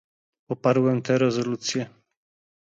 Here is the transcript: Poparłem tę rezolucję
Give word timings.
Poparłem 0.47 1.01
tę 1.01 1.17
rezolucję 1.17 1.89